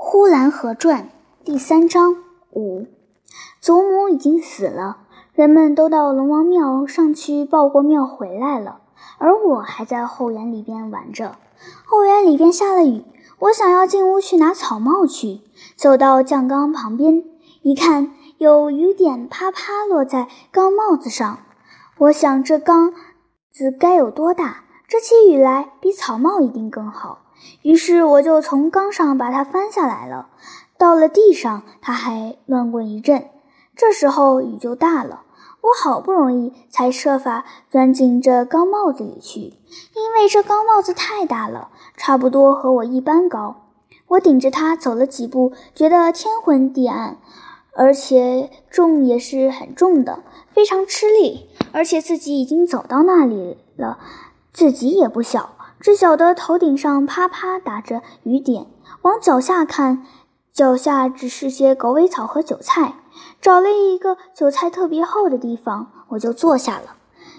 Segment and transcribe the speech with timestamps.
[0.02, 1.02] 《呼兰河传》
[1.44, 2.16] 第三章
[2.52, 2.86] 五，
[3.60, 4.96] 祖母已经死了，
[5.34, 8.80] 人们都到龙王庙上去报过庙回来了，
[9.18, 11.36] 而我还在后园里边玩着。
[11.84, 13.04] 后园里边下了雨，
[13.40, 15.42] 我想要进屋去拿草帽去，
[15.76, 17.22] 走到酱缸旁边，
[17.60, 21.40] 一看有雨点啪啪落在缸帽子上，
[21.98, 22.94] 我想这缸
[23.52, 24.64] 子该有多大？
[24.88, 27.26] 这起雨来，比草帽一定更好。
[27.62, 30.28] 于是我就从缸上把它翻下来了，
[30.78, 33.28] 到了地上，它还乱滚一阵。
[33.76, 35.22] 这时候雨就大了，
[35.62, 43.56] 我好不容易才设法钻进这缸帽子里去，因为这缸帽子太大了，差不多和我一般高。
[44.08, 47.18] 我顶着它走了几步，觉得天昏地暗，
[47.74, 53.98] 而且重也是很重的，非常吃力，而且自己已经走到那里了，
[54.52, 55.54] 自己也不小。
[55.80, 58.66] 只晓得头顶上啪啪打着雨点，
[59.02, 60.04] 往脚下看，
[60.52, 62.94] 脚下只是些狗尾草和韭菜。
[63.40, 66.96] 找了一个韭菜特别厚的地方，我就坐下了。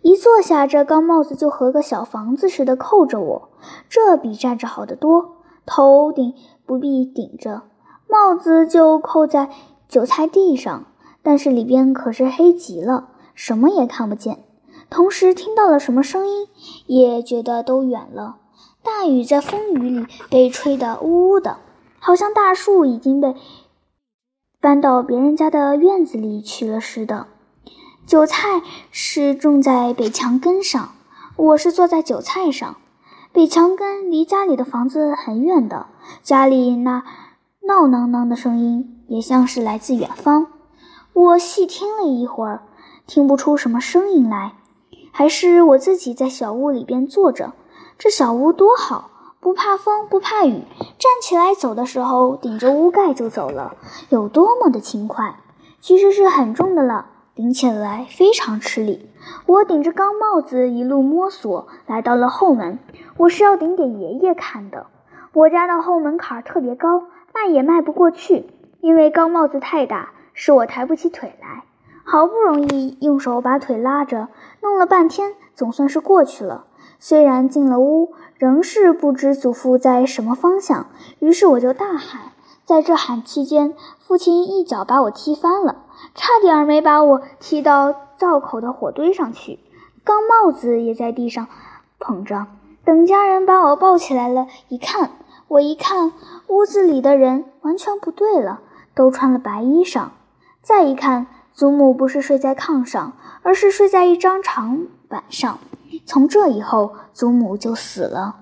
[0.00, 3.50] 一坐下，这高帽子就和个小房子似的扣着我，
[3.88, 5.36] 这比站着好得多。
[5.64, 6.34] 头顶
[6.66, 7.62] 不必顶着，
[8.08, 9.50] 帽子就扣在
[9.88, 10.86] 韭菜地上，
[11.22, 14.42] 但是里边可是黑极了，什么也看不见。
[14.92, 16.46] 同时听到了什么声音，
[16.86, 18.36] 也觉得都远了。
[18.82, 21.56] 大雨在风雨里被吹得呜呜的，
[21.98, 23.34] 好像大树已经被
[24.60, 27.26] 搬到别人家的院子里去了似的。
[28.06, 30.92] 韭菜是种在北墙根上，
[31.36, 32.76] 我是坐在韭菜上。
[33.32, 35.86] 北墙根离家里的房子很远的，
[36.22, 37.02] 家里那
[37.62, 40.48] 闹囔囔的声音也像是来自远方。
[41.14, 42.64] 我细听了一会儿，
[43.06, 44.52] 听不出什么声音来。
[45.12, 47.52] 还是我自己在小屋里边坐着，
[47.98, 49.10] 这小屋多好，
[49.40, 50.62] 不怕风，不怕雨，
[50.98, 53.76] 站起来走的时候顶着屋盖就走了，
[54.08, 55.36] 有多么的轻快。
[55.80, 59.10] 其实是很重的了，顶起来非常吃力。
[59.46, 62.78] 我顶着钢帽子一路摸索，来到了后门。
[63.18, 64.86] 我是要顶给爷爷看的。
[65.34, 67.02] 我家的后门槛特别高，
[67.34, 68.46] 迈也迈不过去，
[68.80, 71.64] 因为钢帽子太大，使我抬不起腿来。
[72.04, 74.28] 好不容易用手把腿拉着，
[74.60, 76.64] 弄了半天，总算是过去了。
[76.98, 80.86] 虽然进了屋，仍是不知祖父在什么方向。
[81.20, 82.32] 于是我就大喊，
[82.64, 89.58] 在这喊期间，父亲一脚把我踢翻了，差点没把我踢到灶口的火堆上去。
[90.04, 91.46] 钢帽子也在地上
[91.98, 92.46] 捧着。
[92.84, 95.12] 等家人把我抱起来了，一看，
[95.48, 96.12] 我一看，
[96.48, 98.60] 屋子里的人完全不对了，
[98.94, 100.08] 都穿了白衣裳。
[100.60, 101.26] 再一看。
[101.54, 105.58] 祖母不是睡在炕上，而是睡在一张长板上。
[106.06, 108.41] 从这以后，祖母就死了。